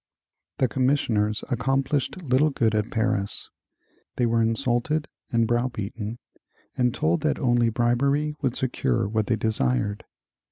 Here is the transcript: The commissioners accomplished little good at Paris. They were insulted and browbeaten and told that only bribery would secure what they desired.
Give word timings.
The 0.57 0.67
commissioners 0.67 1.43
accomplished 1.51 2.23
little 2.23 2.49
good 2.49 2.73
at 2.73 2.89
Paris. 2.89 3.51
They 4.15 4.25
were 4.25 4.41
insulted 4.41 5.07
and 5.31 5.45
browbeaten 5.45 6.17
and 6.75 6.91
told 6.91 7.21
that 7.21 7.37
only 7.37 7.69
bribery 7.69 8.33
would 8.41 8.55
secure 8.55 9.07
what 9.07 9.27
they 9.27 9.35
desired. 9.35 10.05